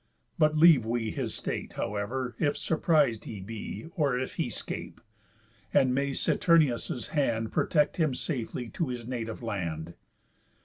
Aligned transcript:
But 0.39 0.57
leave 0.57 0.83
we 0.83 1.11
His 1.11 1.35
state, 1.35 1.73
however, 1.73 2.35
if 2.39 2.57
surpris'd 2.57 3.25
he 3.25 3.39
be, 3.39 3.85
Or 3.95 4.17
if 4.17 4.33
he 4.33 4.49
scape. 4.49 4.99
And 5.75 5.93
may 5.93 6.09
Saturnius' 6.09 7.09
hand 7.09 7.51
Protect 7.51 7.97
him 7.97 8.15
safely 8.15 8.67
to 8.69 8.87
his 8.89 9.05
native 9.05 9.43
land. 9.43 9.93